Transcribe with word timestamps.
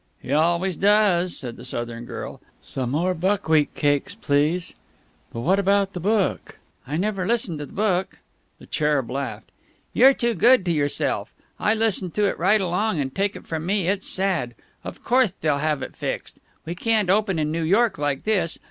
"He 0.19 0.33
always 0.33 0.75
does," 0.77 1.37
said 1.37 1.57
the 1.57 1.63
Southern 1.63 2.05
girl. 2.05 2.41
"Some 2.59 2.89
more 2.89 3.13
buckwheat 3.13 3.75
cakes, 3.75 4.15
please. 4.15 4.73
But 5.31 5.41
what 5.41 5.59
about 5.59 5.93
the 5.93 5.99
book?" 5.99 6.57
"I 6.87 6.97
never 6.97 7.27
listen 7.27 7.59
to 7.59 7.67
the 7.67 7.73
book." 7.73 8.17
The 8.57 8.65
Cherub 8.65 9.11
laughed. 9.11 9.51
"You're 9.93 10.15
too 10.15 10.33
good 10.33 10.65
to 10.65 10.71
yourself! 10.71 11.33
I 11.59 11.75
listened 11.75 12.15
to 12.15 12.25
it 12.25 12.39
right 12.39 12.59
along, 12.61 12.99
and 12.99 13.13
take 13.13 13.35
it 13.35 13.45
from 13.45 13.67
me 13.67 13.87
it's 13.87 14.07
sad! 14.09 14.55
Of 14.83 15.03
courthe 15.03 15.33
they'll 15.39 15.59
have 15.59 15.83
it 15.83 15.95
fixed. 15.95 16.39
We 16.65 16.73
can't 16.73 17.11
open 17.11 17.37
in 17.37 17.51
New 17.51 17.61
York 17.63 17.99
like 17.99 18.23
this. 18.23 18.57